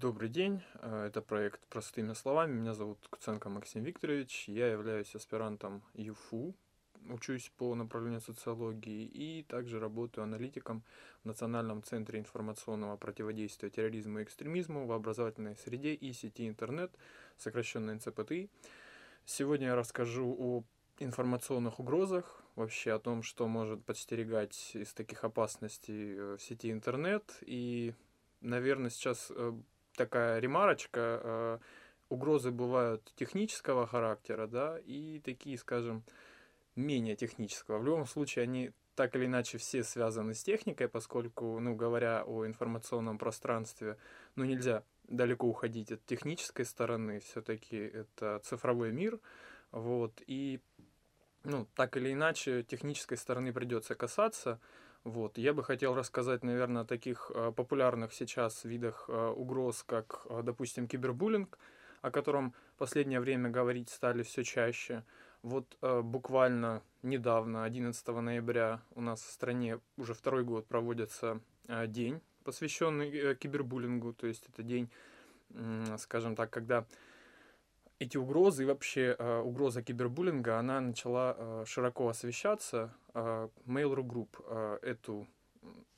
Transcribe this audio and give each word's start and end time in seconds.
Добрый 0.00 0.30
день, 0.30 0.62
э, 0.76 1.08
это 1.08 1.20
проект 1.20 1.60
«Простыми 1.68 2.14
словами». 2.14 2.54
Меня 2.54 2.72
зовут 2.72 3.06
Куценко 3.10 3.50
Максим 3.50 3.84
Викторович, 3.84 4.48
я 4.48 4.68
являюсь 4.68 5.14
аспирантом 5.14 5.82
ЮФУ, 5.92 6.54
учусь 7.10 7.52
по 7.58 7.74
направлению 7.74 8.22
социологии 8.22 9.04
и 9.04 9.42
также 9.42 9.78
работаю 9.78 10.24
аналитиком 10.24 10.84
в 11.22 11.26
Национальном 11.26 11.82
центре 11.82 12.18
информационного 12.18 12.96
противодействия 12.96 13.68
терроризму 13.68 14.20
и 14.20 14.22
экстремизму 14.22 14.86
в 14.86 14.92
образовательной 14.92 15.54
среде 15.56 15.92
и 15.92 16.14
сети 16.14 16.48
интернет, 16.48 16.90
сокращенно 17.36 17.92
НЦПТИ. 17.92 18.48
Сегодня 19.26 19.66
я 19.66 19.76
расскажу 19.76 20.34
о 20.38 20.64
информационных 20.98 21.78
угрозах, 21.78 22.42
вообще 22.56 22.92
о 22.92 23.00
том, 23.00 23.22
что 23.22 23.46
может 23.46 23.84
подстерегать 23.84 24.70
из 24.72 24.94
таких 24.94 25.24
опасностей 25.24 26.16
э, 26.16 26.36
в 26.38 26.42
сети 26.42 26.70
интернет. 26.70 27.36
И, 27.42 27.92
наверное, 28.40 28.88
сейчас 28.88 29.30
э, 29.36 29.52
такая 30.00 30.38
ремарочка. 30.40 31.20
Э, 31.22 31.58
угрозы 32.08 32.50
бывают 32.50 33.12
технического 33.16 33.86
характера, 33.86 34.46
да, 34.46 34.78
и 34.78 35.20
такие, 35.20 35.58
скажем, 35.58 36.02
менее 36.74 37.16
технического. 37.16 37.78
В 37.78 37.84
любом 37.84 38.06
случае, 38.06 38.44
они 38.44 38.72
так 38.94 39.14
или 39.14 39.26
иначе 39.26 39.58
все 39.58 39.84
связаны 39.84 40.34
с 40.34 40.42
техникой, 40.42 40.88
поскольку, 40.88 41.60
ну, 41.60 41.74
говоря 41.74 42.24
о 42.26 42.46
информационном 42.46 43.18
пространстве, 43.18 43.96
ну, 44.36 44.44
нельзя 44.44 44.82
далеко 45.04 45.46
уходить 45.46 45.92
от 45.92 46.04
технической 46.06 46.64
стороны, 46.64 47.20
все-таки 47.20 47.76
это 47.76 48.40
цифровой 48.42 48.92
мир, 48.92 49.20
вот, 49.70 50.22
и, 50.26 50.60
ну, 51.44 51.66
так 51.74 51.96
или 51.96 52.12
иначе, 52.12 52.62
технической 52.62 53.18
стороны 53.18 53.52
придется 53.52 53.94
касаться, 53.94 54.60
вот. 55.04 55.38
Я 55.38 55.54
бы 55.54 55.64
хотел 55.64 55.94
рассказать, 55.94 56.44
наверное, 56.44 56.82
о 56.82 56.84
таких 56.84 57.32
э, 57.34 57.52
популярных 57.56 58.12
сейчас 58.12 58.64
видах 58.64 59.06
э, 59.08 59.28
угроз, 59.28 59.82
как, 59.82 60.26
э, 60.28 60.42
допустим, 60.42 60.86
кибербуллинг, 60.86 61.58
о 62.02 62.10
котором 62.10 62.54
в 62.74 62.78
последнее 62.78 63.20
время 63.20 63.48
говорить 63.48 63.88
стали 63.88 64.22
все 64.22 64.44
чаще. 64.44 65.04
Вот 65.42 65.78
буквально 65.80 66.82
недавно, 67.02 67.64
11 67.64 68.06
ноября, 68.08 68.82
у 68.94 69.00
нас 69.00 69.22
в 69.22 69.30
стране 69.30 69.80
уже 69.96 70.12
второй 70.12 70.44
год 70.44 70.66
проводится 70.66 71.40
день, 71.86 72.20
посвященный 72.44 73.34
кибербуллингу, 73.36 74.12
то 74.12 74.26
есть 74.26 74.46
это 74.52 74.62
день, 74.62 74.90
скажем 75.96 76.36
так, 76.36 76.50
когда 76.50 76.84
эти 78.00 78.16
угрозы 78.16 78.62
и 78.62 78.66
вообще 78.66 79.14
э, 79.16 79.40
угроза 79.40 79.82
кибербуллинга, 79.82 80.58
она 80.58 80.80
начала 80.80 81.36
э, 81.36 81.64
широко 81.66 82.08
освещаться. 82.08 82.92
Э, 83.14 83.48
Mail.ru 83.66 84.02
Group 84.02 84.42
э, 84.48 84.78
эту, 84.80 85.28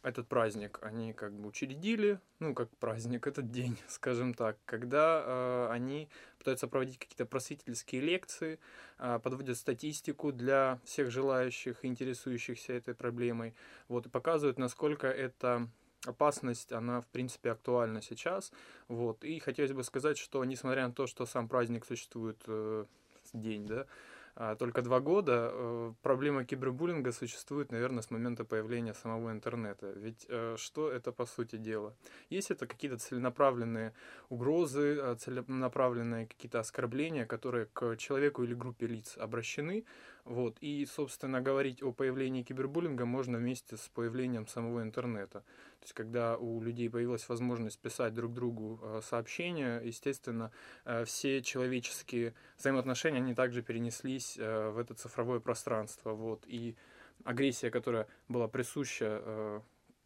этот 0.03 0.27
праздник 0.27 0.81
они 0.83 1.12
как 1.12 1.33
бы 1.33 1.48
учредили, 1.48 2.19
ну 2.41 2.55
как 2.55 2.69
праздник, 2.78 3.27
этот 3.28 3.53
день, 3.53 3.78
скажем 3.86 4.34
так, 4.34 4.59
когда 4.64 5.22
э, 5.25 5.69
они 5.70 6.09
пытаются 6.39 6.67
проводить 6.67 6.98
какие-то 6.98 7.25
просветительские 7.25 8.00
лекции, 8.00 8.59
э, 8.98 9.20
подводят 9.22 9.56
статистику 9.56 10.33
для 10.33 10.81
всех 10.84 11.12
желающих, 11.12 11.84
интересующихся 11.84 12.72
этой 12.72 12.97
проблемой, 12.97 13.55
вот, 13.87 14.06
и 14.06 14.09
показывают, 14.09 14.59
насколько 14.59 15.06
это 15.06 15.69
опасность, 16.06 16.72
она, 16.72 17.00
в 17.00 17.06
принципе, 17.06 17.50
актуальна 17.50 18.03
сейчас. 18.03 18.53
Вот. 18.89 19.25
И 19.25 19.39
хотелось 19.39 19.72
бы 19.72 19.84
сказать, 19.84 20.19
что 20.19 20.44
несмотря 20.44 20.86
на 20.86 20.92
то, 20.92 21.06
что 21.06 21.27
сам 21.27 21.48
праздник 21.48 21.84
существует 21.84 22.42
э, 22.47 22.84
день, 23.33 23.67
да, 23.67 23.86
а, 24.34 24.55
только 24.56 24.81
два 24.81 25.00
года, 25.00 25.50
э, 25.53 25.92
проблема 26.03 26.44
кибербуллинга 26.44 27.12
существует, 27.12 27.70
наверное, 27.70 28.03
с 28.03 28.11
момента 28.11 28.44
появления 28.44 28.94
самого 28.94 29.31
интернета. 29.31 29.92
Ведь 29.94 30.25
э, 30.28 30.56
что 30.59 30.91
это 30.91 31.12
по 31.12 31.27
сути 31.27 31.56
дела? 31.56 31.94
Есть 32.31 32.50
это 32.50 32.66
какие-то 32.66 32.97
целенаправленные 32.97 33.92
угрозы, 34.31 34.97
э, 34.98 35.16
целенаправленные 35.16 36.27
какие-то 36.27 36.61
оскорбления, 36.61 37.27
которые 37.27 37.66
к 37.66 37.97
человеку 37.97 38.42
или 38.42 38.55
группе 38.55 38.87
лиц 38.87 39.19
обращены, 39.19 39.84
вот. 40.25 40.56
И, 40.61 40.87
собственно, 40.87 41.41
говорить 41.41 41.83
о 41.83 41.93
появлении 41.93 42.43
кибербуллинга 42.43 43.05
можно 43.05 43.38
вместе 43.38 43.77
с 43.77 43.88
появлением 43.88 44.47
самого 44.47 44.83
интернета. 44.83 45.41
То 45.41 45.84
есть, 45.84 45.94
когда 45.94 46.37
у 46.37 46.62
людей 46.62 46.88
появилась 46.88 47.28
возможность 47.28 47.81
писать 47.81 48.15
друг 48.15 48.33
другу 48.33 48.78
э, 48.81 49.00
сообщения, 49.03 49.81
естественно, 49.81 50.53
э, 50.84 51.05
все 51.05 51.43
человеческие 51.43 52.34
взаимоотношения, 52.56 53.19
они 53.19 53.34
также 53.34 53.62
перенеслись 53.62 54.37
э, 54.38 54.71
в 54.71 54.78
это 54.78 54.94
цифровое 54.94 55.41
пространство. 55.41 56.12
Вот. 56.12 56.44
И 56.47 56.77
агрессия, 57.25 57.71
которая 57.71 58.06
была 58.28 58.47
присуща 58.47 59.62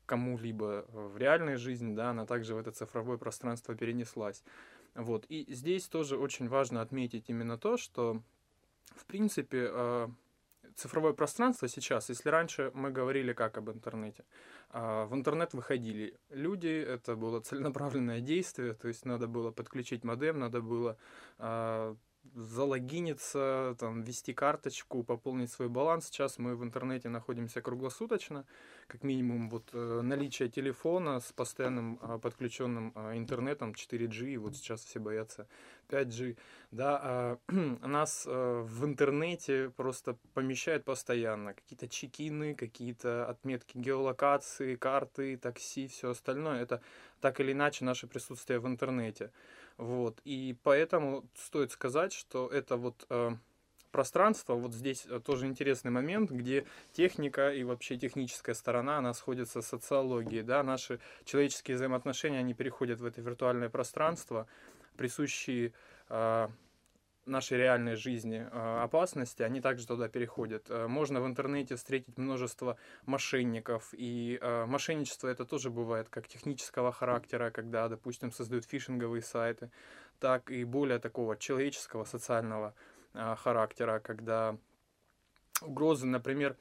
кому-либо 0.06 0.87
в 0.88 1.19
реальной 1.19 1.56
жизни, 1.56 1.94
да, 1.94 2.10
она 2.10 2.27
также 2.27 2.54
в 2.54 2.59
это 2.59 2.71
цифровое 2.71 3.19
пространство 3.19 3.75
перенеслась. 3.75 4.44
Вот. 4.94 5.27
И 5.28 5.53
здесь 5.53 5.88
тоже 5.88 6.16
очень 6.16 6.48
важно 6.48 6.81
отметить 6.81 7.25
именно 7.28 7.59
то, 7.59 7.77
что 7.77 8.22
в 8.94 9.04
принципе, 9.06 9.69
э, 9.70 10.08
цифровое 10.76 11.12
пространство 11.12 11.69
сейчас, 11.69 12.08
если 12.08 12.28
раньше 12.28 12.70
мы 12.74 12.91
говорили 12.91 13.32
как 13.32 13.58
об 13.58 13.70
интернете, 13.70 14.24
а, 14.70 15.06
в 15.06 15.14
интернет 15.14 15.54
выходили 15.54 16.19
люди, 16.30 16.69
это 16.69 17.16
было 17.16 17.41
целенаправленное 17.42 18.20
действие, 18.20 18.74
то 18.74 18.88
есть 18.88 19.04
надо 19.04 19.26
было 19.26 19.50
подключить 19.50 20.04
модем, 20.04 20.38
надо 20.38 20.60
было 20.60 20.97
а, 21.38 21.97
залогиниться, 22.34 23.76
там, 23.78 24.02
ввести 24.02 24.34
карточку, 24.34 25.04
пополнить 25.04 25.50
свой 25.50 25.68
баланс. 25.68 26.06
Сейчас 26.06 26.38
мы 26.38 26.56
в 26.56 26.64
интернете 26.64 27.08
находимся 27.08 27.62
круглосуточно, 27.62 28.44
как 28.86 29.02
минимум 29.02 29.48
вот 29.48 29.70
э, 29.72 30.00
наличие 30.02 30.48
телефона 30.48 31.20
с 31.20 31.32
постоянным 31.32 31.98
э, 32.00 32.19
подключенным 32.19 32.92
э, 32.94 33.16
интернетом 33.16 33.72
4G, 33.72 34.38
вот 34.38 34.56
сейчас 34.56 34.84
все 34.84 35.00
боятся 35.00 35.48
5G, 35.88 36.36
да, 36.70 37.38
э, 37.48 37.52
нас 37.86 38.24
э, 38.26 38.62
в 38.64 38.84
интернете 38.84 39.70
просто 39.76 40.16
помещают 40.34 40.84
постоянно 40.84 41.54
какие-то 41.54 41.88
чекины, 41.88 42.54
какие-то 42.54 43.26
отметки 43.28 43.78
геолокации, 43.78 44.76
карты, 44.76 45.36
такси, 45.36 45.88
все 45.88 46.10
остальное. 46.10 46.62
Это 46.62 46.80
так 47.20 47.41
или 47.41 47.53
иначе 47.53 47.84
наше 47.84 48.06
присутствие 48.06 48.60
в 48.60 48.66
интернете. 48.66 49.30
Вот. 49.78 50.20
И 50.24 50.56
поэтому 50.62 51.28
стоит 51.34 51.72
сказать, 51.72 52.12
что 52.12 52.48
это 52.48 52.76
вот 52.76 53.06
пространство, 53.97 54.57
вот 54.57 54.75
здесь 54.75 55.07
э, 55.09 55.21
тоже 55.25 55.47
интересный 55.47 55.91
момент, 55.91 56.31
где 56.31 56.67
техника 56.93 57.51
и 57.51 57.65
вообще 57.65 57.97
техническая 57.97 58.55
сторона, 58.55 58.99
она 58.99 59.15
сходится 59.15 59.62
с 59.62 59.69
социологией, 59.69 60.43
да, 60.43 60.62
наши 60.62 61.01
человеческие 61.25 61.77
взаимоотношения, 61.79 62.41
они 62.41 62.53
переходят 62.53 63.01
в 63.01 63.07
это 63.07 63.23
виртуальное 63.23 63.71
пространство, 63.71 64.47
присущие 64.99 65.73
э, 66.11 66.49
нашей 67.25 67.57
реальной 67.57 67.97
жизни 67.97 68.47
э, 68.51 68.83
опасности, 68.83 69.43
они 69.43 69.62
также 69.62 69.87
туда 69.87 70.09
переходят. 70.09 70.67
Э, 70.69 70.89
можно 70.89 71.23
в 71.23 71.27
интернете 71.27 71.75
встретить 71.77 72.19
множество 72.19 72.77
мошенников, 73.07 73.89
и 73.93 74.39
э, 74.43 74.67
мошенничество 74.67 75.28
это 75.28 75.47
тоже 75.47 75.71
бывает 75.71 76.09
как 76.11 76.28
технического 76.28 76.93
характера, 76.93 77.51
когда, 77.51 77.89
допустим, 77.89 78.31
создают 78.31 78.67
фишинговые 78.67 79.23
сайты, 79.23 79.71
так 80.21 80.51
и 80.51 80.65
более 80.65 80.99
такого 80.99 81.37
человеческого, 81.37 82.05
социального 82.05 82.75
когда 84.00 84.56
угрозы, 85.62 86.06
например, 86.06 86.56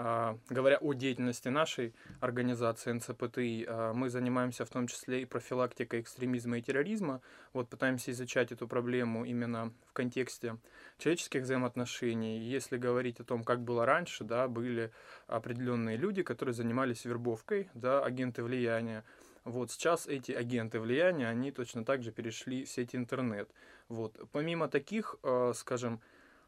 а, 0.00 0.38
говоря 0.48 0.76
о 0.78 0.92
деятельности 0.92 1.48
нашей 1.48 1.92
организации 2.20 2.92
НЦПТИ, 2.92 3.66
а, 3.66 3.92
мы 3.92 4.10
занимаемся 4.10 4.64
в 4.64 4.70
том 4.70 4.86
числе 4.86 5.22
и 5.22 5.24
профилактикой 5.24 6.02
экстремизма 6.02 6.58
и 6.58 6.62
терроризма. 6.62 7.20
Вот 7.52 7.68
пытаемся 7.68 8.12
изучать 8.12 8.52
эту 8.52 8.68
проблему 8.68 9.24
именно 9.24 9.72
в 9.88 9.92
контексте 9.92 10.58
человеческих 10.98 11.42
взаимоотношений. 11.42 12.38
Если 12.38 12.76
говорить 12.76 13.18
о 13.18 13.24
том, 13.24 13.42
как 13.42 13.62
было 13.62 13.86
раньше, 13.86 14.22
да, 14.22 14.46
были 14.46 14.92
определенные 15.26 15.96
люди, 15.96 16.22
которые 16.22 16.54
занимались 16.54 17.04
вербовкой, 17.04 17.68
да, 17.74 18.04
агенты 18.04 18.44
влияния. 18.44 19.04
Вот 19.44 19.70
сейчас 19.70 20.06
эти 20.06 20.32
агенты 20.32 20.80
влияния, 20.80 21.28
они 21.28 21.50
точно 21.50 21.84
так 21.84 22.02
же 22.02 22.12
перешли 22.12 22.64
в 22.64 22.68
сеть 22.68 22.94
интернет. 22.94 23.50
Вот. 23.88 24.18
Помимо 24.32 24.68
таких, 24.68 25.16
а, 25.22 25.52
скажем, 25.54 26.00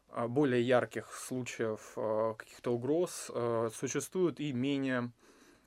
а, 0.09 0.27
более 0.27 0.61
ярких 0.61 1.11
случаев 1.13 1.93
а, 1.95 2.33
каких-то 2.35 2.73
угроз 2.73 3.31
существуют 3.73 4.39
и 4.39 4.53
менее 4.53 5.11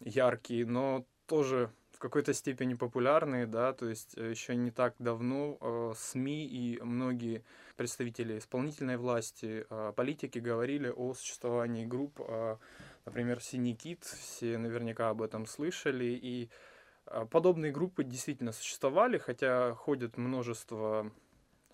яркие, 0.00 0.67
но 0.67 1.05
тоже 1.26 1.71
в 1.93 1.99
какой-то 1.99 2.35
степени 2.35 2.75
популярные, 2.75 3.47
да, 3.47 3.73
то 3.73 3.88
есть 3.88 4.19
э, 4.19 4.31
еще 4.31 4.56
не 4.56 4.70
так 4.70 4.94
давно 4.99 5.94
СМИ 5.97 6.44
и 6.44 6.81
многие 6.82 7.44
представители 7.77 8.38
исполнительной 8.38 8.99
власти, 8.99 9.65
политики 9.97 10.38
говорили 10.38 10.88
о 10.88 11.15
существовании 11.15 11.87
групп, 11.87 12.20
например, 13.06 13.41
«Синий 13.41 13.75
кит», 13.75 14.05
все 14.05 14.59
наверняка 14.59 15.09
об 15.09 15.23
этом 15.23 15.47
слышали, 15.47 16.19
и 16.20 16.50
подобные 17.31 17.73
группы 17.73 18.05
действительно 18.05 18.53
существовали, 18.53 19.19
хотя 19.19 19.75
ходит 19.75 20.17
множество 20.17 21.11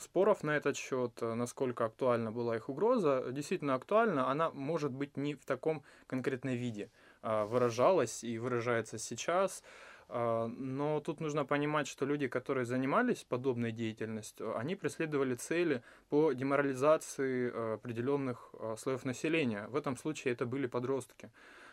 споров 0.01 0.43
на 0.43 0.57
этот 0.57 0.77
счет, 0.77 1.13
э, 1.21 1.35
насколько 1.35 1.85
актуальна 1.85 2.33
была 2.33 2.57
их 2.57 2.69
угроза. 2.69 3.27
Действительно 3.31 3.75
актуальна, 3.75 4.31
она 4.31 4.51
может 4.51 4.93
быть 4.93 5.17
не 5.17 5.35
в 5.35 5.45
таком 5.45 5.83
конкретном 6.07 6.55
виде 6.55 6.91
а, 7.23 7.45
выражалась 7.45 8.25
и 8.25 8.39
выражается 8.39 8.99
сейчас. 8.99 9.63
А, 10.09 10.49
но 10.49 11.01
тут 11.01 11.21
нужно 11.21 11.45
понимать, 11.45 11.87
что 11.87 12.07
люди, 12.07 12.27
которые 12.29 12.65
занимались 12.65 13.25
подобной 13.25 13.73
деятельностью, 13.73 14.57
они 14.57 14.75
преследовали 14.75 15.35
цели 15.35 15.83
по 16.09 16.33
деморализации 16.33 17.53
а, 17.53 17.75
определенных 17.75 18.51
а, 18.55 18.77
слоев 18.77 19.05
населения. 19.05 19.69
В 19.69 19.77
этом 19.77 19.97
случае 19.97 20.33
это 20.33 20.47
были 20.47 20.67
подростки. 20.67 21.31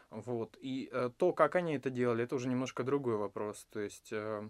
Вот. 0.10 0.58
И 0.62 0.90
э, 0.92 1.10
то, 1.18 1.34
как 1.34 1.56
они 1.56 1.76
это 1.76 1.90
делали, 1.90 2.24
это 2.24 2.36
уже 2.36 2.48
немножко 2.48 2.84
другой 2.84 3.18
вопрос. 3.18 3.68
То 3.72 3.80
есть 3.80 4.10
э, 4.12 4.48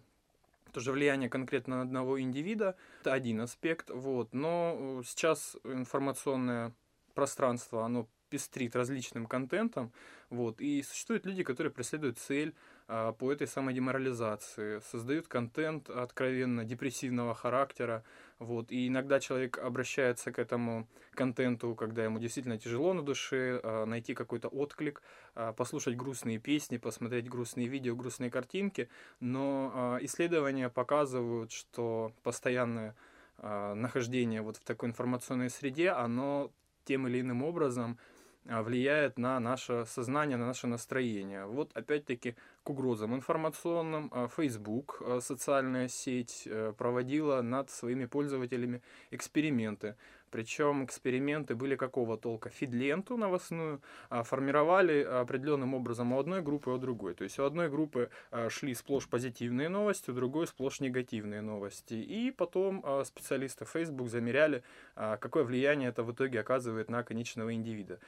тоже 0.72 0.92
влияние 0.92 1.30
конкретно 1.30 1.78
на 1.78 1.82
одного 1.82 2.22
индивида, 2.22 2.76
это 3.02 3.14
один 3.14 3.42
аспект, 3.42 3.90
вот, 3.90 4.34
но 4.34 4.76
э, 4.78 5.02
сейчас 5.06 5.58
информационное 5.64 6.74
пространство, 7.16 7.84
оно 7.84 8.08
пестрит 8.30 8.76
различным 8.76 9.26
контентом, 9.26 9.92
вот, 10.30 10.62
и 10.62 10.84
существуют 10.84 11.26
люди, 11.26 11.44
которые 11.44 11.72
преследуют 11.72 12.18
цель 12.20 12.54
по 12.88 13.32
этой 13.32 13.48
самой 13.48 13.74
деморализации, 13.74 14.80
создают 14.80 15.28
контент 15.28 15.90
откровенно 15.90 16.64
депрессивного 16.64 17.36
характера, 17.36 18.04
вот, 18.40 18.72
и 18.72 18.88
иногда 18.88 19.20
человек 19.20 19.58
обращается 19.58 20.32
к 20.32 20.40
этому 20.40 20.88
контенту, 21.14 21.74
когда 21.76 22.04
ему 22.04 22.20
действительно 22.20 22.58
тяжело 22.58 22.94
на 22.94 23.02
душе, 23.02 23.60
а, 23.64 23.86
найти 23.86 24.14
какой-то 24.14 24.48
отклик, 24.48 25.02
а, 25.36 25.54
послушать 25.54 25.98
грустные 25.98 26.38
песни, 26.38 26.78
посмотреть 26.78 27.28
грустные 27.28 27.68
видео, 27.68 27.96
грустные 27.96 28.30
картинки, 28.30 28.90
но 29.20 29.98
исследования 30.02 30.70
показывают, 30.70 31.52
что 31.52 32.14
постоянное 32.24 32.96
нахождение 33.40 34.42
вот 34.42 34.58
в 34.58 34.64
такой 34.64 34.90
информационной 34.90 35.50
среде, 35.50 35.90
оно 35.90 36.52
тем 36.86 37.08
или 37.08 37.22
иным 37.22 37.44
образом 37.44 38.00
влияет 38.46 39.20
на 39.20 39.40
наше 39.40 39.86
сознание, 39.86 40.38
на 40.38 40.48
наше 40.48 40.68
настроение. 40.68 41.46
Вот 41.46 41.72
опять-таки 41.76 42.36
к 42.68 42.70
угрозам 42.70 43.16
информационным 43.16 44.10
а, 44.12 44.28
Facebook, 44.28 45.02
а, 45.02 45.22
социальная 45.22 45.88
сеть, 45.88 46.44
э, 46.46 46.74
проводила 46.78 47.42
над 47.42 47.70
своими 47.70 48.06
пользователями 48.06 48.82
эксперименты. 49.10 49.96
Причем 50.32 50.86
эксперименты 50.86 51.56
были 51.56 51.76
какого 51.76 52.18
толка? 52.18 52.50
Фидленту 52.50 53.18
новостную 53.18 53.82
а, 54.10 54.24
формировали 54.24 55.02
определенным 55.04 55.74
образом 55.74 56.14
у 56.14 56.20
одной 56.20 56.42
группы, 56.42 56.70
у 56.70 56.78
другой. 56.78 57.14
То 57.14 57.24
есть 57.24 57.40
у 57.40 57.44
одной 57.44 57.70
группы 57.70 58.10
а, 58.32 58.50
шли 58.50 58.74
сплошь 58.74 59.08
позитивные 59.08 59.70
новости, 59.70 60.12
у 60.12 60.14
другой 60.14 60.48
сплошь 60.48 60.80
негативные 60.80 61.42
новости. 61.42 61.94
И 61.94 62.32
потом 62.32 62.82
а, 62.84 63.04
специалисты 63.06 63.66
Facebook 63.66 64.10
замеряли, 64.10 64.64
какое 64.96 65.44
влияние 65.44 65.90
это 65.90 66.04
в 66.04 66.12
итоге 66.12 66.40
оказывает 66.40 66.90
на 66.90 67.04
конечного 67.04 67.54
индивида. 67.54 68.00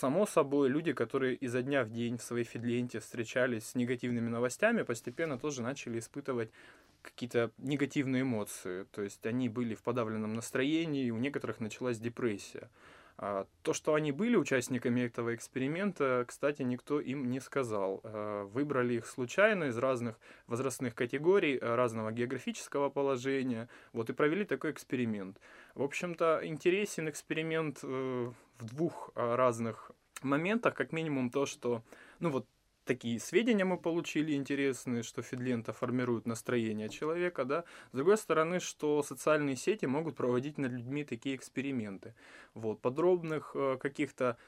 Само 0.00 0.26
собой, 0.26 0.68
люди, 0.68 0.92
которые 0.92 1.34
изо 1.34 1.62
дня 1.62 1.84
в 1.84 1.90
день 1.90 2.16
в 2.18 2.22
своей 2.22 2.44
фидленте 2.44 3.00
встречались 3.00 3.68
с 3.68 3.74
негативными 3.74 4.28
новостями, 4.28 4.82
постепенно 4.82 5.38
тоже 5.38 5.62
начали 5.62 5.98
испытывать 5.98 6.50
какие-то 7.02 7.50
негативные 7.58 8.22
эмоции. 8.22 8.84
То 8.92 9.02
есть 9.02 9.24
они 9.26 9.48
были 9.48 9.74
в 9.74 9.82
подавленном 9.82 10.34
настроении, 10.34 11.06
и 11.06 11.10
у 11.18 11.20
некоторых 11.20 11.60
началась 11.60 11.98
депрессия. 11.98 12.70
А 13.20 13.46
то, 13.62 13.72
что 13.72 13.94
они 13.94 14.12
были 14.12 14.36
участниками 14.36 15.00
этого 15.00 15.34
эксперимента, 15.34 16.24
кстати, 16.28 16.62
никто 16.62 17.00
им 17.00 17.28
не 17.28 17.40
сказал. 17.40 18.00
А, 18.04 18.44
выбрали 18.44 18.94
их 18.94 19.06
случайно 19.06 19.64
из 19.64 19.76
разных 19.76 20.20
возрастных 20.46 20.94
категорий, 20.94 21.58
разного 21.58 22.12
географического 22.12 22.90
положения, 22.90 23.68
вот 23.92 24.08
и 24.08 24.12
провели 24.12 24.44
такой 24.44 24.70
эксперимент. 24.70 25.40
В 25.74 25.82
общем-то, 25.82 26.40
интересен 26.44 27.08
эксперимент 27.08 27.80
э, 27.82 28.32
в 28.58 28.64
двух 28.64 29.10
а, 29.16 29.36
разных 29.36 29.90
моментах, 30.22 30.74
как 30.74 30.92
минимум 30.92 31.30
то, 31.30 31.44
что, 31.44 31.82
ну 32.20 32.30
вот 32.30 32.46
такие 32.88 33.20
сведения 33.20 33.66
мы 33.66 33.76
получили 33.76 34.32
интересные, 34.32 35.02
что 35.02 35.22
Фидлента 35.22 35.72
формирует 35.72 36.26
настроение 36.26 36.88
человека, 36.88 37.44
да. 37.44 37.64
С 37.92 37.96
другой 37.96 38.16
стороны, 38.16 38.60
что 38.60 39.02
социальные 39.02 39.56
сети 39.56 39.86
могут 39.86 40.16
проводить 40.16 40.58
над 40.58 40.72
людьми 40.72 41.04
такие 41.04 41.36
эксперименты. 41.36 42.14
Вот, 42.54 42.80
подробных 42.80 43.52
э, 43.54 43.76
каких-то 43.78 44.38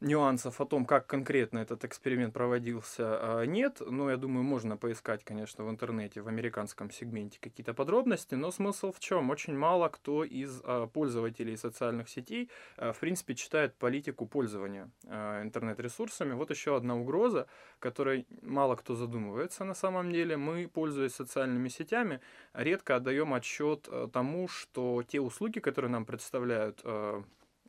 нюансов 0.00 0.60
о 0.60 0.66
том, 0.66 0.84
как 0.84 1.06
конкретно 1.06 1.58
этот 1.58 1.84
эксперимент 1.84 2.34
проводился, 2.34 3.40
а, 3.40 3.44
нет. 3.44 3.80
Но 3.80 4.10
я 4.10 4.16
думаю, 4.16 4.44
можно 4.44 4.76
поискать, 4.76 5.24
конечно, 5.24 5.64
в 5.64 5.70
интернете, 5.70 6.20
в 6.20 6.28
американском 6.28 6.90
сегменте 6.90 7.38
какие-то 7.40 7.74
подробности. 7.74 8.34
Но 8.34 8.50
смысл 8.50 8.92
в 8.92 9.00
чем? 9.00 9.30
Очень 9.30 9.56
мало 9.56 9.88
кто 9.88 10.24
из 10.24 10.60
а, 10.64 10.86
пользователей 10.86 11.56
социальных 11.56 12.08
сетей, 12.08 12.50
а, 12.76 12.92
в 12.92 12.98
принципе, 12.98 13.34
читает 13.34 13.74
политику 13.74 14.26
пользования 14.26 14.90
интернет-ресурсами. 15.06 16.34
Вот 16.34 16.50
еще 16.50 16.76
одна 16.76 16.96
угроза, 16.96 17.46
которой 17.78 18.26
мало 18.42 18.76
кто 18.76 18.94
задумывается 18.94 19.64
на 19.64 19.74
самом 19.74 20.12
деле. 20.12 20.36
Мы, 20.36 20.68
пользуясь 20.68 21.14
социальными 21.14 21.68
сетями, 21.68 22.20
редко 22.52 22.96
отдаем 22.96 23.32
отчет 23.34 23.88
тому, 24.12 24.48
что 24.48 25.02
те 25.02 25.20
услуги, 25.20 25.58
которые 25.60 25.90
нам 25.90 26.04
представляют 26.04 26.84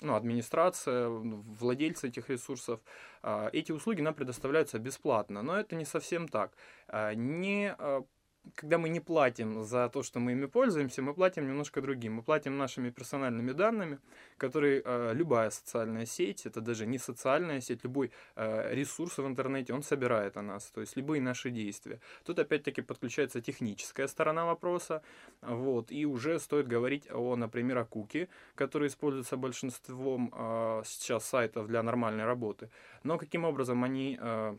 ну, 0.01 0.15
администрация, 0.15 1.09
владельцы 1.09 2.07
этих 2.07 2.29
ресурсов, 2.29 2.79
а, 3.21 3.49
эти 3.53 3.71
услуги 3.71 4.01
нам 4.01 4.13
предоставляются 4.13 4.79
бесплатно. 4.79 5.41
Но 5.41 5.59
это 5.59 5.75
не 5.75 5.85
совсем 5.85 6.27
так. 6.27 6.51
А, 6.87 7.13
не 7.13 7.75
а, 7.77 8.03
когда 8.55 8.77
мы 8.77 8.89
не 8.89 8.99
платим 8.99 9.63
за 9.63 9.89
то, 9.89 10.03
что 10.03 10.19
мы 10.19 10.31
ими 10.31 10.45
пользуемся, 10.45 11.01
мы 11.01 11.13
платим 11.13 11.47
немножко 11.47 11.81
другим. 11.81 12.13
Мы 12.15 12.23
платим 12.23 12.57
нашими 12.57 12.89
персональными 12.89 13.51
данными, 13.51 13.99
которые 14.37 14.81
э, 14.83 15.13
любая 15.13 15.49
социальная 15.49 16.05
сеть, 16.05 16.45
это 16.45 16.61
даже 16.61 16.85
не 16.85 16.97
социальная 16.97 17.61
сеть, 17.61 17.83
любой 17.83 18.11
э, 18.35 18.73
ресурс 18.73 19.17
в 19.17 19.27
интернете, 19.27 19.73
он 19.73 19.83
собирает 19.83 20.37
о 20.37 20.41
нас, 20.41 20.71
то 20.71 20.81
есть 20.81 20.97
любые 20.97 21.21
наши 21.21 21.49
действия. 21.49 21.99
Тут 22.25 22.39
опять-таки 22.39 22.81
подключается 22.81 23.41
техническая 23.41 24.07
сторона 24.07 24.45
вопроса, 24.45 25.01
вот, 25.41 25.91
и 25.91 26.05
уже 26.05 26.39
стоит 26.39 26.67
говорить 26.67 27.07
о, 27.11 27.35
например, 27.35 27.77
о 27.77 27.85
куки, 27.85 28.29
которые 28.55 28.87
используются 28.87 29.37
большинством 29.37 30.33
э, 30.33 30.81
сейчас 30.85 31.25
сайтов 31.25 31.67
для 31.67 31.83
нормальной 31.83 32.25
работы. 32.25 32.69
Но 33.03 33.17
каким 33.17 33.45
образом 33.45 33.83
они 33.83 34.17
э, 34.19 34.57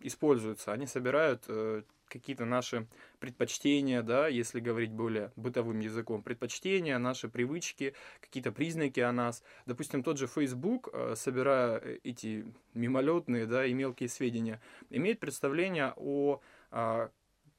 используются? 0.00 0.72
Они 0.72 0.86
собирают 0.86 1.44
э, 1.48 1.82
какие-то 2.08 2.44
наши 2.44 2.86
предпочтения, 3.18 4.02
да, 4.02 4.28
если 4.28 4.60
говорить 4.60 4.92
более 4.92 5.32
бытовым 5.36 5.80
языком, 5.80 6.22
предпочтения, 6.22 6.98
наши 6.98 7.28
привычки, 7.28 7.94
какие-то 8.20 8.52
признаки 8.52 9.00
о 9.00 9.12
нас. 9.12 9.42
Допустим, 9.66 10.02
тот 10.02 10.18
же 10.18 10.26
Facebook, 10.26 10.88
э, 10.92 11.14
собирая 11.16 11.78
э, 11.78 11.98
эти 12.04 12.46
мимолетные, 12.74 13.46
да, 13.46 13.66
и 13.66 13.72
мелкие 13.72 14.08
сведения, 14.08 14.60
имеет 14.90 15.20
представление 15.20 15.92
о 15.96 16.40
а, 16.70 17.10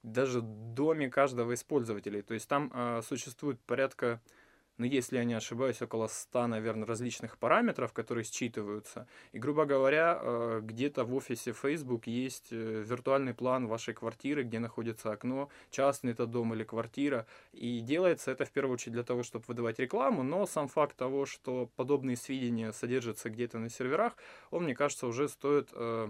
даже 0.04 0.42
доме 0.42 1.10
каждого 1.10 1.54
из 1.54 1.64
пользователей. 1.64 2.22
То 2.22 2.34
есть 2.34 2.48
там 2.48 2.72
а, 2.74 3.02
существует 3.02 3.60
порядка 3.62 4.22
но 4.80 4.86
если 4.86 5.18
я 5.18 5.26
не 5.26 5.34
ошибаюсь, 5.34 5.82
около 5.82 6.08
100, 6.08 6.48
наверное, 6.48 6.88
различных 6.88 7.38
параметров, 7.38 7.94
которые 7.94 8.24
считываются. 8.24 9.08
И, 9.34 9.38
грубо 9.38 9.66
говоря, 9.66 10.18
э, 10.20 10.62
где-то 10.64 11.04
в 11.04 11.14
офисе 11.14 11.52
Facebook 11.52 12.08
есть 12.08 12.48
э, 12.52 12.84
виртуальный 12.88 13.34
план 13.34 13.68
вашей 13.68 13.94
квартиры, 13.94 14.44
где 14.44 14.60
находится 14.60 15.12
окно, 15.12 15.50
частный 15.70 16.14
это 16.14 16.26
дом 16.26 16.54
или 16.54 16.64
квартира. 16.64 17.28
И 17.52 17.82
делается 17.82 18.32
это 18.32 18.46
в 18.46 18.52
первую 18.52 18.76
очередь 18.76 18.94
для 18.94 19.04
того, 19.04 19.22
чтобы 19.24 19.44
выдавать 19.48 19.80
рекламу, 19.80 20.24
но 20.24 20.48
сам 20.48 20.70
факт 20.70 20.96
того, 20.96 21.26
что 21.26 21.70
подобные 21.76 22.16
сведения 22.16 22.72
содержатся 22.72 23.30
где-то 23.30 23.60
на 23.60 23.70
серверах, 23.70 24.14
он, 24.50 24.64
мне 24.64 24.76
кажется, 24.76 25.08
уже 25.08 25.28
стоит 25.28 25.70
э, 25.74 26.10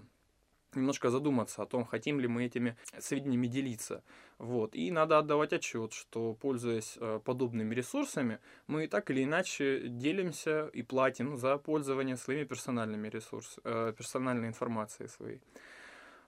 немножко 0.75 1.09
задуматься 1.09 1.61
о 1.61 1.65
том, 1.65 1.85
хотим 1.85 2.19
ли 2.19 2.27
мы 2.27 2.45
этими 2.45 2.75
сведениями 2.99 3.47
делиться. 3.47 4.03
Вот. 4.37 4.75
И 4.75 4.91
надо 4.91 5.17
отдавать 5.17 5.53
отчет, 5.53 5.93
что, 5.93 6.33
пользуясь 6.33 6.97
э, 6.99 7.19
подобными 7.23 7.75
ресурсами, 7.75 8.39
мы 8.67 8.87
так 8.87 9.11
или 9.11 9.23
иначе 9.23 9.87
делимся 9.87 10.67
и 10.67 10.81
платим 10.81 11.37
за 11.37 11.57
пользование 11.57 12.17
своими 12.17 12.45
персональными 12.45 13.09
ресурсами, 13.09 13.61
э, 13.65 13.93
персональной 13.97 14.47
информацией 14.47 15.09
своей. 15.09 15.41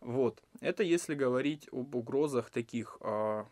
Вот. 0.02 0.42
Это 0.62 0.84
если 0.84 1.16
говорить 1.16 1.70
об 1.72 1.96
угрозах 1.96 2.50
таких 2.50 2.98
э, 3.02 3.46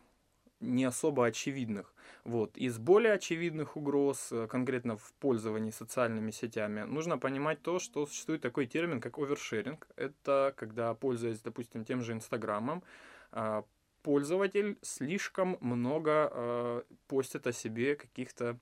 не 0.60 0.86
особо 0.86 1.26
очевидных. 1.26 1.94
Вот. 2.24 2.58
Из 2.58 2.78
более 2.78 3.14
очевидных 3.14 3.78
угроз, 3.78 4.32
э, 4.32 4.48
конкретно 4.48 4.98
в 4.98 5.14
пользовании 5.20 5.72
социальными 5.72 6.32
сетями, 6.32 6.82
нужно 6.82 7.18
понимать 7.18 7.62
то, 7.62 7.80
что 7.80 8.06
существует 8.06 8.42
такой 8.42 8.68
термин, 8.68 9.00
как 9.00 9.18
овершеринг. 9.18 9.88
Это 9.96 10.54
когда, 10.58 10.94
пользуясь, 10.94 11.42
допустим, 11.42 11.86
тем 11.86 12.02
же 12.02 12.14
Инстаграмом, 12.14 12.84
а, 13.32 13.64
пользователь 14.04 14.78
слишком 14.82 15.58
много 15.62 16.30
э, 16.32 16.82
постит 17.08 17.48
о 17.48 17.54
себе 17.54 17.96
каких-то 17.96 18.58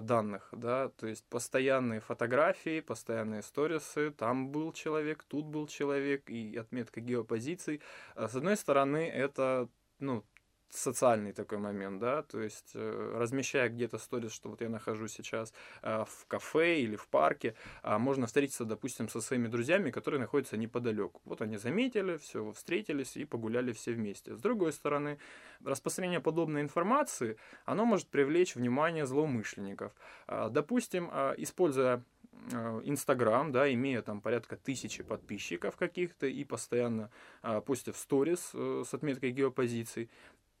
данных, 0.00 0.48
да, 0.52 0.90
то 0.90 1.06
есть 1.06 1.24
постоянные 1.30 2.00
фотографии, 2.00 2.80
постоянные 2.80 3.42
сторисы, 3.42 4.10
там 4.10 4.50
был 4.50 4.72
человек, 4.72 5.24
тут 5.24 5.46
был 5.46 5.66
человек, 5.66 6.28
и 6.28 6.56
отметка 6.56 7.00
геопозиций. 7.00 7.80
С 8.14 8.34
одной 8.34 8.58
стороны, 8.58 9.08
это, 9.08 9.66
ну, 9.98 10.24
социальный 10.70 11.32
такой 11.32 11.58
момент, 11.58 12.00
да, 12.00 12.22
то 12.22 12.40
есть 12.40 12.72
э, 12.74 13.12
размещая 13.16 13.68
где-то 13.68 13.98
сторис, 13.98 14.32
что 14.32 14.50
вот 14.50 14.60
я 14.60 14.68
нахожусь 14.68 15.12
сейчас 15.12 15.52
э, 15.82 16.04
в 16.04 16.26
кафе 16.26 16.80
или 16.80 16.96
в 16.96 17.08
парке, 17.08 17.54
а 17.82 17.98
можно 17.98 18.26
встретиться, 18.26 18.64
допустим, 18.64 19.08
со 19.08 19.20
своими 19.20 19.48
друзьями, 19.48 19.90
которые 19.90 20.20
находятся 20.20 20.56
неподалеку. 20.56 21.20
Вот 21.24 21.40
они 21.40 21.56
заметили, 21.56 22.16
все, 22.16 22.52
встретились 22.52 23.16
и 23.16 23.24
погуляли 23.24 23.72
все 23.72 23.92
вместе. 23.92 24.34
С 24.34 24.40
другой 24.40 24.72
стороны, 24.72 25.18
распространение 25.64 26.20
подобной 26.20 26.60
информации, 26.62 27.36
оно 27.64 27.84
может 27.84 28.08
привлечь 28.08 28.54
внимание 28.54 29.06
злоумышленников. 29.06 29.92
А, 30.26 30.48
допустим, 30.48 31.08
а, 31.10 31.34
используя 31.36 32.04
Э, 32.52 32.80
Инстаграм, 32.84 33.52
да, 33.52 33.72
имея 33.72 34.02
там 34.02 34.20
порядка 34.20 34.56
тысячи 34.56 35.02
подписчиков 35.02 35.76
каких-то 35.76 36.26
и 36.26 36.44
постоянно 36.44 37.10
а, 37.42 37.60
постя 37.60 37.92
в 37.92 37.96
сторис 37.96 38.50
э, 38.54 38.84
с 38.86 38.94
отметкой 38.94 39.32
геопозиций, 39.32 40.08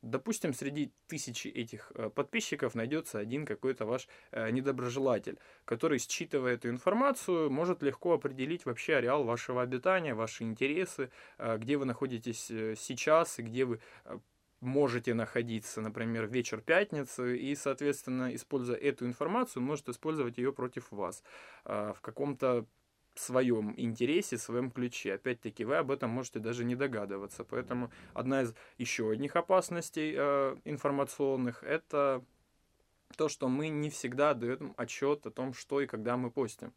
Допустим, 0.02 0.52
среди 0.52 0.92
тысячи 1.08 1.48
этих 1.48 1.90
э, 1.94 2.08
подписчиков 2.08 2.76
найдется 2.76 3.18
один 3.18 3.44
какой-то 3.44 3.84
ваш 3.84 4.06
э, 4.30 4.48
недоброжелатель, 4.50 5.38
который, 5.64 5.98
считывая 5.98 6.54
эту 6.54 6.68
информацию, 6.68 7.50
может 7.50 7.82
легко 7.82 8.12
определить 8.12 8.64
вообще 8.64 8.96
ареал 8.96 9.24
вашего 9.24 9.60
обитания, 9.60 10.14
ваши 10.14 10.44
интересы, 10.44 11.10
э, 11.38 11.58
где 11.58 11.76
вы 11.76 11.84
находитесь 11.84 12.46
сейчас 12.46 13.40
и 13.40 13.42
где 13.42 13.64
вы 13.64 13.80
можете 14.60 15.14
находиться, 15.14 15.80
например, 15.80 16.26
вечер 16.26 16.60
пятницы, 16.60 17.36
и, 17.36 17.56
соответственно, 17.56 18.34
используя 18.34 18.76
эту 18.76 19.04
информацию, 19.04 19.62
может 19.62 19.88
использовать 19.88 20.38
ее 20.38 20.52
против 20.52 20.90
вас. 20.90 21.22
В 21.64 21.98
каком-то 22.00 22.66
своем 23.18 23.74
интересе, 23.76 24.38
своем 24.38 24.70
ключе. 24.70 25.14
Опять-таки, 25.14 25.64
вы 25.64 25.76
об 25.76 25.90
этом 25.90 26.10
можете 26.10 26.38
даже 26.38 26.64
не 26.64 26.76
догадываться. 26.76 27.44
Поэтому 27.44 27.90
одна 28.14 28.42
из 28.42 28.54
еще 28.78 29.10
одних 29.10 29.36
опасностей 29.36 30.14
э, 30.16 30.56
информационных– 30.64 31.62
это 31.64 32.24
то, 33.16 33.28
что 33.28 33.48
мы 33.48 33.68
не 33.68 33.90
всегда 33.90 34.34
даем 34.34 34.74
отчет 34.76 35.26
о 35.26 35.30
том, 35.30 35.54
что 35.54 35.80
и 35.80 35.86
когда 35.86 36.16
мы 36.16 36.30
постим. 36.30 36.72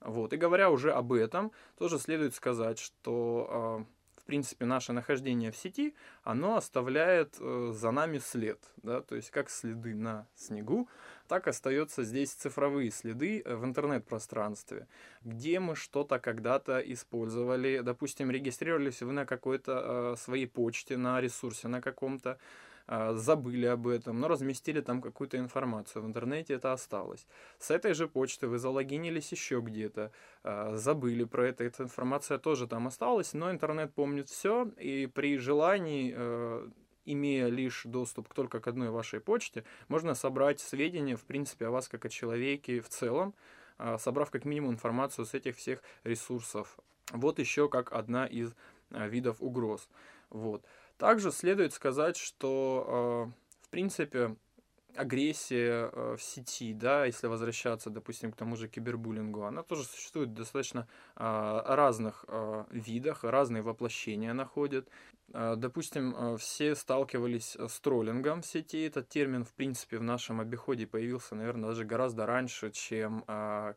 Вот. 0.00 0.32
И 0.32 0.36
говоря 0.36 0.70
уже 0.70 0.92
об 0.92 1.12
этом, 1.12 1.52
тоже 1.76 1.98
следует 1.98 2.34
сказать, 2.34 2.78
что 2.78 3.84
э, 3.88 3.97
принципе, 4.28 4.66
наше 4.66 4.92
нахождение 4.92 5.50
в 5.50 5.56
сети, 5.56 5.94
оно 6.22 6.56
оставляет 6.58 7.38
э, 7.40 7.72
за 7.74 7.90
нами 7.90 8.18
след. 8.18 8.58
Да? 8.82 9.00
То 9.00 9.16
есть 9.16 9.30
как 9.30 9.48
следы 9.48 9.94
на 9.94 10.26
снегу, 10.34 10.86
так 11.28 11.48
остается 11.48 12.04
здесь 12.04 12.32
цифровые 12.32 12.90
следы 12.90 13.40
э, 13.42 13.54
в 13.56 13.64
интернет-пространстве, 13.64 14.86
где 15.24 15.60
мы 15.60 15.74
что-то 15.76 16.18
когда-то 16.18 16.78
использовали. 16.80 17.80
Допустим, 17.82 18.30
регистрировались 18.30 19.00
вы 19.00 19.12
на 19.12 19.24
какой-то 19.24 20.12
э, 20.12 20.16
своей 20.18 20.46
почте, 20.46 20.98
на 20.98 21.22
ресурсе 21.22 21.68
на 21.68 21.80
каком-то, 21.80 22.38
забыли 22.88 23.66
об 23.66 23.86
этом, 23.86 24.18
но 24.18 24.28
разместили 24.28 24.80
там 24.80 25.02
какую-то 25.02 25.36
информацию. 25.36 26.02
В 26.02 26.06
интернете 26.06 26.54
это 26.54 26.72
осталось. 26.72 27.26
С 27.58 27.70
этой 27.70 27.92
же 27.92 28.08
почты 28.08 28.48
вы 28.48 28.58
залогинились 28.58 29.30
еще 29.30 29.60
где-то, 29.60 30.10
а, 30.42 30.74
забыли 30.76 31.24
про 31.24 31.48
это. 31.48 31.64
Эта 31.64 31.82
информация 31.82 32.38
тоже 32.38 32.66
там 32.66 32.86
осталась, 32.86 33.34
но 33.34 33.50
интернет 33.50 33.92
помнит 33.94 34.30
все, 34.30 34.70
и 34.78 35.06
при 35.06 35.36
желании 35.36 36.14
э, 36.16 36.68
имея 37.04 37.48
лишь 37.48 37.82
доступ 37.84 38.32
только 38.32 38.60
к 38.60 38.66
одной 38.66 38.88
вашей 38.88 39.20
почте, 39.20 39.64
можно 39.88 40.14
собрать 40.14 40.60
сведения, 40.60 41.16
в 41.16 41.24
принципе, 41.24 41.66
о 41.66 41.70
вас 41.70 41.88
как 41.88 42.06
о 42.06 42.08
человеке 42.08 42.80
в 42.80 42.88
целом, 42.88 43.34
а, 43.76 43.98
собрав 43.98 44.30
как 44.30 44.46
минимум 44.46 44.72
информацию 44.72 45.26
с 45.26 45.34
этих 45.34 45.56
всех 45.56 45.82
ресурсов. 46.04 46.78
Вот 47.12 47.38
еще 47.38 47.68
как 47.68 47.92
одна 47.92 48.26
из 48.26 48.54
видов 48.90 49.36
угроз. 49.40 49.88
Вот. 50.30 50.64
Также 50.98 51.30
следует 51.30 51.72
сказать, 51.72 52.16
что, 52.16 53.30
э, 53.30 53.66
в 53.66 53.68
принципе, 53.70 54.34
агрессия 54.96 55.90
э, 55.92 56.16
в 56.18 56.22
сети, 56.22 56.72
да, 56.72 57.04
если 57.04 57.28
возвращаться, 57.28 57.88
допустим, 57.88 58.32
к 58.32 58.36
тому 58.36 58.56
же 58.56 58.66
кибербуллингу, 58.66 59.44
она 59.44 59.62
тоже 59.62 59.84
существует 59.84 60.30
в 60.30 60.34
достаточно 60.34 60.88
э, 61.16 61.62
разных 61.66 62.24
видах, 62.70 63.22
разные 63.22 63.62
воплощения 63.62 64.32
находит. 64.32 64.88
Допустим, 65.28 66.38
все 66.38 66.74
сталкивались 66.74 67.54
с 67.54 67.80
троллингом 67.80 68.40
в 68.40 68.46
сети. 68.46 68.86
Этот 68.86 69.10
термин, 69.10 69.44
в 69.44 69.52
принципе, 69.52 69.98
в 69.98 70.02
нашем 70.02 70.40
обиходе 70.40 70.86
появился, 70.86 71.34
наверное, 71.34 71.68
даже 71.68 71.84
гораздо 71.84 72.24
раньше, 72.24 72.70
чем 72.70 73.24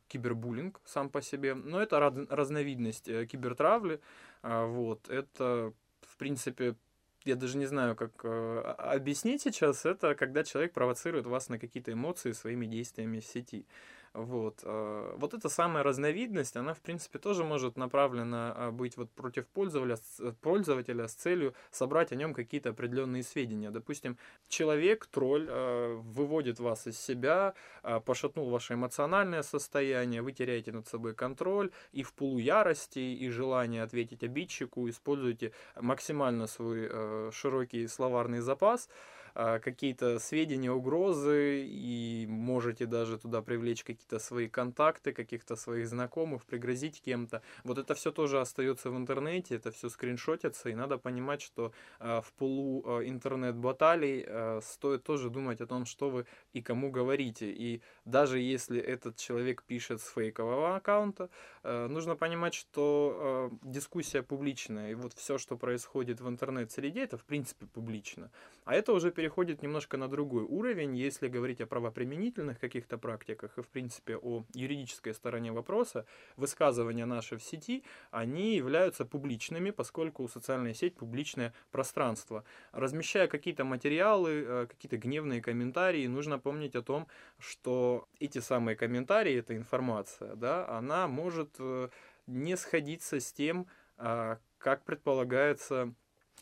кибербуллинг 0.07 0.79
сам 0.85 1.09
по 1.09 1.21
себе. 1.21 1.53
Но 1.53 1.81
это 1.81 1.99
разновидность 1.99 3.05
кибертравли. 3.27 3.99
Вот. 4.43 5.09
Это, 5.09 5.73
в 6.01 6.17
принципе, 6.17 6.77
я 7.25 7.35
даже 7.35 7.57
не 7.57 7.65
знаю, 7.65 7.95
как 7.95 8.11
э, 8.23 8.59
объяснить 8.77 9.41
сейчас, 9.41 9.85
это 9.85 10.15
когда 10.15 10.43
человек 10.43 10.73
провоцирует 10.73 11.25
вас 11.25 11.49
на 11.49 11.59
какие-то 11.59 11.91
эмоции 11.93 12.31
своими 12.31 12.65
действиями 12.65 13.19
в 13.19 13.25
сети. 13.25 13.65
Вот. 14.13 14.59
Э, 14.63 15.13
вот 15.15 15.33
эта 15.33 15.47
самая 15.47 15.83
разновидность, 15.83 16.57
она, 16.57 16.73
в 16.73 16.81
принципе, 16.81 17.17
тоже 17.17 17.45
может 17.45 17.77
направлена 17.77 18.53
а, 18.55 18.71
быть 18.71 18.97
вот 18.97 19.09
против 19.11 19.47
пользователя, 19.47 19.97
пользователя 20.41 21.07
с 21.07 21.13
целью 21.13 21.53
собрать 21.71 22.11
о 22.11 22.15
нем 22.15 22.33
какие-то 22.33 22.69
определенные 22.71 23.23
сведения. 23.23 23.71
Допустим, 23.71 24.17
человек, 24.49 25.05
тролль, 25.05 25.47
э, 25.49 25.93
выводит 26.03 26.59
вас 26.59 26.87
из 26.87 26.99
себя, 26.99 27.53
э, 27.83 28.01
пошатнул 28.01 28.49
ваше 28.49 28.73
эмоциональное 28.73 29.43
состояние, 29.43 30.21
вы 30.21 30.33
теряете 30.33 30.73
над 30.73 30.87
собой 30.87 31.15
контроль, 31.15 31.71
и 31.93 32.03
в 32.03 32.13
полу 32.13 32.37
ярости, 32.37 32.99
и 32.99 33.29
желание 33.29 33.81
ответить 33.81 34.23
обидчику 34.23 34.89
используете 34.89 35.53
максимально 35.79 36.47
свой 36.47 37.31
широкий 37.31 37.87
словарный 37.87 38.41
запас, 38.41 38.89
а, 38.89 39.20
какие-то 39.33 40.19
сведения, 40.19 40.71
угрозы, 40.71 41.65
и 41.65 42.25
можете 42.27 42.85
даже 42.85 43.17
туда 43.17 43.41
привлечь 43.41 43.83
какие-то 43.83 44.19
свои 44.19 44.47
контакты, 44.47 45.13
каких-то 45.13 45.55
своих 45.55 45.87
знакомых, 45.87 46.45
пригрозить 46.45 47.01
кем-то. 47.01 47.41
Вот 47.63 47.77
это 47.77 47.93
все 47.95 48.11
тоже 48.11 48.39
остается 48.39 48.89
в 48.89 48.97
интернете, 48.97 49.55
это 49.55 49.71
все 49.71 49.89
скриншотится, 49.89 50.69
и 50.69 50.75
надо 50.75 50.97
понимать, 50.97 51.41
что 51.41 51.71
а, 51.99 52.21
в 52.21 52.31
полу 52.33 52.83
а, 52.85 53.01
интернет-баталий 53.03 54.61
стоит 54.61 55.03
тоже 55.03 55.29
думать 55.29 55.61
о 55.61 55.67
том, 55.67 55.85
что 55.85 56.09
вы 56.09 56.25
и 56.53 56.61
кому 56.61 56.91
говорите. 56.91 57.51
И 57.51 57.81
даже 58.05 58.39
если 58.39 58.79
этот 58.79 59.15
человек 59.17 59.63
пишет 59.63 60.01
с 60.01 60.09
фейкового 60.11 60.75
аккаунта, 60.75 61.29
нужно 61.63 62.15
понимать, 62.15 62.53
что 62.53 63.51
дискуссия 63.61 64.23
публичная, 64.23 64.91
и 64.91 64.95
вот 64.95 65.13
все, 65.13 65.37
что 65.37 65.57
происходит 65.57 66.21
в 66.21 66.27
интернет-среде, 66.27 67.03
это 67.03 67.17
в 67.17 67.23
принципе 67.23 67.65
публично. 67.65 68.31
А 68.65 68.75
это 68.75 68.93
уже 68.93 69.11
переходит 69.21 69.61
немножко 69.61 69.97
на 69.97 70.07
другой 70.07 70.45
уровень, 70.45 70.97
если 70.97 71.27
говорить 71.27 71.61
о 71.61 71.67
правоприменительных 71.67 72.59
каких-то 72.59 72.97
практиках 72.97 73.55
и, 73.55 73.61
в 73.61 73.67
принципе, 73.67 74.17
о 74.17 74.43
юридической 74.55 75.13
стороне 75.13 75.51
вопроса, 75.51 76.07
высказывания 76.37 77.05
наши 77.05 77.37
в 77.37 77.43
сети, 77.43 77.83
они 78.09 78.55
являются 78.55 79.05
публичными, 79.05 79.69
поскольку 79.69 80.27
социальная 80.27 80.73
сеть– 80.73 80.95
публичное 80.97 81.53
пространство. 81.69 82.43
Размещая 82.71 83.27
какие-то 83.27 83.63
материалы, 83.63 84.43
э, 84.47 84.67
какие-то 84.67 84.97
гневные 84.97 85.39
комментарии, 85.39 86.07
нужно 86.07 86.39
помнить 86.39 86.75
о 86.75 86.81
том, 86.81 87.07
что 87.37 88.07
эти 88.19 88.39
самые 88.39 88.75
комментарии, 88.75 89.37
эта 89.37 89.55
информация, 89.55 90.35
да, 90.35 90.67
она 90.67 91.07
может 91.07 91.57
э, 91.59 91.89
не 92.25 92.57
сходиться 92.57 93.19
с 93.19 93.31
тем, 93.31 93.67
а, 93.97 94.39
как 94.57 94.83
предполагается 94.83 95.93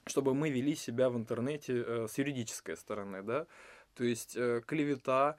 чтобы 0.10 0.34
мы 0.34 0.50
вели 0.50 0.76
себя 0.76 1.10
в 1.10 1.18
интернете 1.18 1.84
э, 1.86 2.08
с 2.10 2.18
юридической 2.18 2.76
стороны, 2.76 3.24
да, 3.24 3.48
то 3.96 4.04
есть 4.04 4.36
э, 4.36 4.62
клевета, 4.66 5.36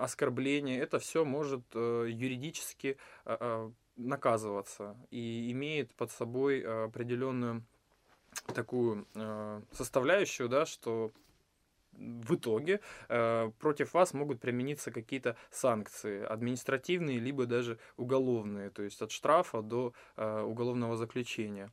оскорбление, 0.00 0.80
это 0.80 0.98
все 0.98 1.24
может 1.24 1.62
э, 1.74 2.06
юридически 2.10 2.96
наказываться 3.96 4.96
и 5.10 5.52
имеет 5.52 5.94
под 5.94 6.10
собой 6.10 6.60
определенную 6.86 7.62
такую 8.52 9.06
составляющую, 9.70 10.48
да, 10.48 10.66
что 10.66 11.12
в 11.98 12.34
итоге 12.34 12.80
э, 13.08 13.50
против 13.58 13.94
вас 13.94 14.14
могут 14.14 14.40
примениться 14.40 14.90
какие-то 14.90 15.36
санкции, 15.50 16.24
административные, 16.24 17.18
либо 17.18 17.46
даже 17.46 17.78
уголовные, 17.96 18.70
то 18.70 18.82
есть 18.82 19.02
от 19.02 19.10
штрафа 19.10 19.62
до 19.62 19.92
э, 20.16 20.42
уголовного 20.42 20.96
заключения. 20.96 21.70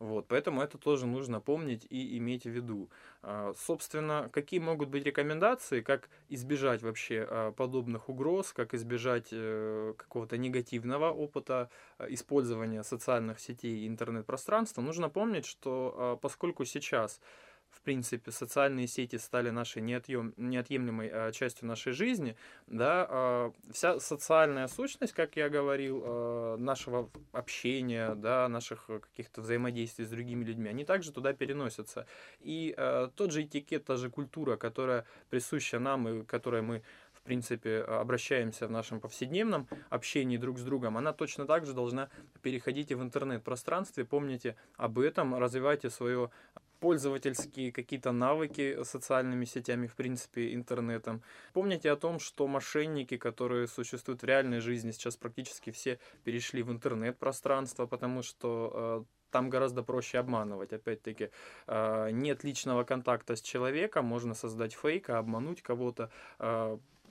Вот, 0.00 0.28
поэтому 0.28 0.62
это 0.62 0.78
тоже 0.78 1.06
нужно 1.06 1.40
помнить 1.40 1.86
и 1.90 2.16
иметь 2.16 2.44
в 2.44 2.48
виду. 2.48 2.88
А, 3.22 3.52
собственно, 3.54 4.30
какие 4.32 4.58
могут 4.58 4.88
быть 4.88 5.04
рекомендации, 5.04 5.82
как 5.82 6.08
избежать 6.30 6.80
вообще 6.80 7.26
а, 7.28 7.52
подобных 7.52 8.08
угроз, 8.08 8.54
как 8.54 8.72
избежать 8.72 9.28
э, 9.30 9.92
какого-то 9.98 10.38
негативного 10.38 11.10
опыта 11.10 11.68
а, 11.98 12.06
использования 12.06 12.82
социальных 12.82 13.40
сетей 13.40 13.80
и 13.80 13.88
интернет-пространства, 13.88 14.80
нужно 14.80 15.10
помнить, 15.10 15.44
что 15.44 16.18
поскольку 16.22 16.64
сейчас 16.64 17.20
в 17.70 17.80
принципе, 17.82 18.30
социальные 18.30 18.86
сети 18.86 19.16
стали 19.16 19.50
нашей 19.50 19.82
неотъем, 19.82 20.34
неотъемлемой 20.36 21.10
а, 21.12 21.32
частью 21.32 21.68
нашей 21.68 21.92
жизни, 21.92 22.36
да, 22.66 23.06
а, 23.08 23.52
вся 23.72 24.00
социальная 24.00 24.68
сущность, 24.68 25.12
как 25.12 25.36
я 25.36 25.48
говорил, 25.48 26.02
а, 26.04 26.56
нашего 26.56 27.10
общения, 27.32 28.14
да, 28.14 28.48
наших 28.48 28.86
каких-то 28.86 29.40
взаимодействий 29.40 30.04
с 30.04 30.10
другими 30.10 30.44
людьми, 30.44 30.68
они 30.68 30.84
также 30.84 31.12
туда 31.12 31.32
переносятся. 31.32 32.06
И 32.40 32.74
а, 32.76 33.08
тот 33.14 33.32
же 33.32 33.42
этикет, 33.42 33.84
та 33.84 33.96
же 33.96 34.10
культура, 34.10 34.56
которая 34.56 35.06
присуща 35.30 35.78
нам 35.78 36.08
и 36.08 36.24
которой 36.24 36.62
мы 36.62 36.82
в 37.12 37.22
принципе, 37.22 37.82
обращаемся 37.82 38.66
в 38.66 38.70
нашем 38.70 38.98
повседневном 38.98 39.68
общении 39.90 40.38
друг 40.38 40.58
с 40.58 40.62
другом, 40.62 40.96
она 40.96 41.12
точно 41.12 41.44
так 41.44 41.66
же 41.66 41.74
должна 41.74 42.08
переходить 42.40 42.90
и 42.90 42.94
в 42.94 43.02
интернет-пространстве. 43.02 44.06
Помните 44.06 44.56
об 44.76 44.98
этом, 44.98 45.34
развивайте 45.34 45.90
свое 45.90 46.30
пользовательские 46.80 47.72
какие-то 47.72 48.12
навыки 48.12 48.82
социальными 48.84 49.44
сетями, 49.44 49.86
в 49.86 49.94
принципе, 49.94 50.54
интернетом. 50.54 51.22
Помните 51.52 51.90
о 51.90 51.96
том, 51.96 52.18
что 52.18 52.46
мошенники, 52.46 53.16
которые 53.16 53.66
существуют 53.66 54.22
в 54.22 54.26
реальной 54.26 54.60
жизни, 54.60 54.90
сейчас 54.90 55.16
практически 55.16 55.70
все 55.70 55.98
перешли 56.24 56.62
в 56.62 56.70
интернет-пространство, 56.70 57.86
потому 57.86 58.22
что 58.22 59.04
э, 59.06 59.30
там 59.30 59.50
гораздо 59.50 59.82
проще 59.82 60.18
обманывать. 60.18 60.72
Опять-таки, 60.72 61.30
э, 61.66 62.10
нет 62.10 62.44
личного 62.44 62.84
контакта 62.84 63.36
с 63.36 63.42
человеком, 63.42 64.06
можно 64.06 64.34
создать 64.34 64.74
фейк, 64.74 65.10
обмануть 65.10 65.62
кого-то. 65.62 66.10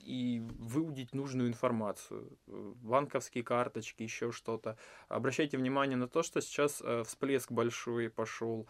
Э, 0.10 0.20
и 0.20 0.42
выудить 0.60 1.14
нужную 1.14 1.50
информацию, 1.50 2.38
э, 2.48 2.74
банковские 2.82 3.44
карточки, 3.44 4.04
еще 4.04 4.32
что-то. 4.32 4.76
Обращайте 5.08 5.58
внимание 5.58 5.98
на 5.98 6.08
то, 6.08 6.24
что 6.24 6.42
сейчас 6.42 6.82
э, 6.84 7.04
всплеск 7.04 7.52
большой 7.52 8.10
пошел 8.10 8.68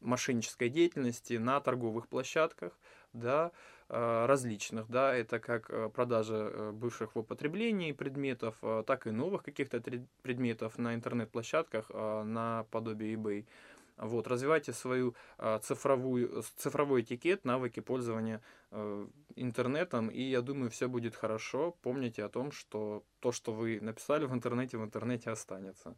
мошеннической 0.00 0.68
деятельности 0.68 1.34
на 1.34 1.60
торговых 1.60 2.08
площадках, 2.08 2.78
да, 3.12 3.52
э, 3.88 4.26
различных, 4.26 4.88
да, 4.88 5.14
это 5.14 5.38
как 5.38 5.92
продажа 5.92 6.72
бывших 6.72 7.14
в 7.14 7.18
употреблении 7.18 7.92
предметов, 7.92 8.56
так 8.86 9.06
и 9.06 9.10
новых 9.10 9.42
каких-то 9.42 9.82
предметов 10.22 10.78
на 10.78 10.94
интернет-площадках 10.94 11.90
на 11.90 12.64
подобие 12.70 13.14
eBay. 13.14 13.46
Вот, 13.96 14.26
развивайте 14.26 14.72
свою 14.72 15.14
а, 15.38 15.58
цифровую, 15.60 16.42
цифровой 16.56 17.02
этикет, 17.02 17.44
навыки 17.44 17.80
пользования 17.80 18.42
э, 18.72 19.06
интернетом, 19.36 20.08
и 20.08 20.20
я 20.20 20.42
думаю, 20.42 20.70
все 20.70 20.88
будет 20.88 21.14
хорошо. 21.14 21.76
Помните 21.82 22.24
о 22.24 22.28
том, 22.28 22.50
что 22.50 23.04
то, 23.20 23.30
что 23.30 23.52
вы 23.52 23.80
написали 23.80 24.26
в 24.26 24.34
интернете, 24.34 24.78
в 24.78 24.84
интернете 24.84 25.30
останется. 25.30 25.96